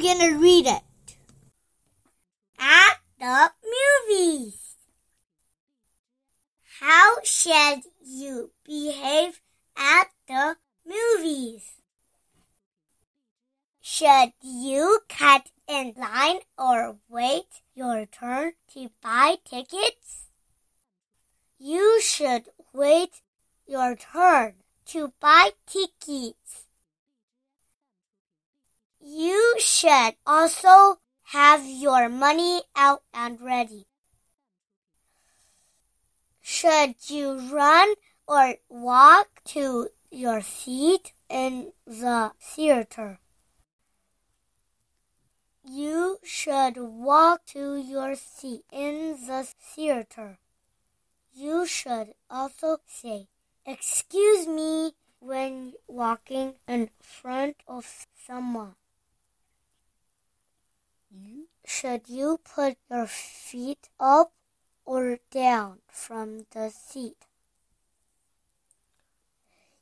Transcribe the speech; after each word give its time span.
gonna 0.00 0.36
read 0.36 0.66
it. 0.66 0.82
At 2.58 2.98
the 3.20 3.52
movies. 4.08 4.76
How 6.80 7.22
should 7.22 7.82
you 8.04 8.50
behave 8.64 9.40
at 9.76 10.08
the 10.26 10.56
movies? 10.84 11.76
Should 13.80 14.32
you 14.42 15.00
cut 15.08 15.50
in 15.68 15.94
line 15.96 16.40
or 16.58 16.96
wait 17.08 17.62
your 17.74 18.06
turn 18.06 18.54
to 18.74 18.90
buy 19.00 19.36
tickets? 19.44 20.26
You 21.58 22.00
should 22.00 22.48
wait 22.72 23.22
your 23.68 23.94
turn 23.94 24.54
to 24.86 25.12
buy 25.20 25.50
tickets. 25.66 26.66
Should 29.64 30.16
also 30.26 30.98
have 31.26 31.64
your 31.64 32.08
money 32.08 32.62
out 32.74 33.04
and 33.14 33.40
ready. 33.40 33.86
Should 36.40 36.96
you 37.08 37.38
run 37.48 37.94
or 38.26 38.56
walk 38.68 39.40
to 39.54 39.88
your 40.10 40.40
seat 40.40 41.12
in 41.28 41.72
the 41.86 42.32
theater? 42.40 43.20
You 45.64 46.18
should 46.24 46.76
walk 46.76 47.46
to 47.54 47.76
your 47.76 48.16
seat 48.16 48.64
in 48.72 49.16
the 49.28 49.46
theater. 49.60 50.38
You 51.32 51.66
should 51.66 52.14
also 52.28 52.78
say, 52.86 53.28
Excuse 53.64 54.48
me 54.48 54.94
when 55.20 55.74
walking 55.86 56.54
in 56.66 56.90
front 57.00 57.62
of 57.68 58.06
someone. 58.26 58.74
Should 61.82 62.08
you 62.08 62.38
put 62.44 62.78
your 62.88 63.08
feet 63.08 63.88
up 63.98 64.30
or 64.84 65.18
down 65.32 65.80
from 65.88 66.46
the 66.52 66.70
seat? 66.70 67.26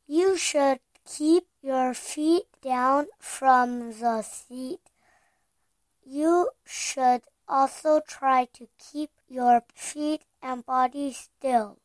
You 0.06 0.38
should 0.38 0.80
keep 1.04 1.44
your 1.60 1.92
feet 1.92 2.46
down 2.62 3.08
from 3.18 3.92
the 4.00 4.22
seat. 4.22 4.80
You 6.02 6.52
should 6.64 7.20
also 7.46 8.00
try 8.00 8.46
to 8.54 8.66
keep 8.78 9.10
your 9.28 9.62
feet 9.74 10.22
and 10.40 10.64
body 10.64 11.12
still. 11.12 11.76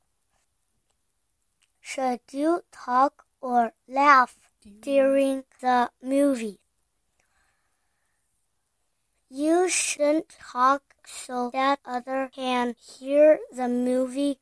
Should 1.82 2.22
you 2.32 2.64
talk 2.72 3.26
or 3.42 3.74
laugh 3.86 4.50
during 4.80 5.44
the 5.60 5.92
movie? 6.02 6.60
You 9.66 9.72
shouldn't 9.72 10.30
talk 10.30 10.84
so 11.08 11.50
that 11.50 11.80
other 11.84 12.30
can 12.32 12.76
hear 12.76 13.40
the 13.52 13.68
movie. 13.68 14.38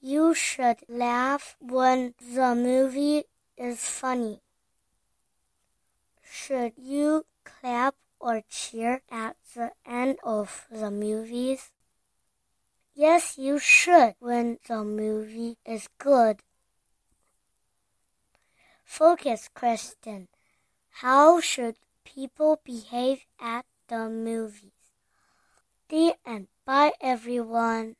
You 0.00 0.34
should 0.34 0.78
laugh 0.88 1.54
when 1.60 2.14
the 2.18 2.56
movie 2.56 3.22
is 3.56 3.84
funny. 3.84 4.40
Should 6.28 6.72
you 6.76 7.24
clap 7.44 7.94
or 8.18 8.42
cheer 8.50 9.02
at 9.12 9.36
the 9.54 9.70
end 9.86 10.18
of 10.24 10.66
the 10.68 10.90
movies? 10.90 11.70
Yes, 12.96 13.38
you 13.38 13.60
should 13.60 14.16
when 14.18 14.58
the 14.66 14.82
movie 14.82 15.56
is 15.64 15.88
good. 15.98 16.42
Focus 18.84 19.48
question. 19.54 20.26
How 20.90 21.40
should 21.40 21.76
people 22.04 22.60
behave 22.64 23.24
at 23.38 23.64
the 23.88 24.08
movies? 24.08 24.72
The 25.88 26.14
end. 26.26 26.48
Bye 26.66 26.92
everyone. 27.00 27.96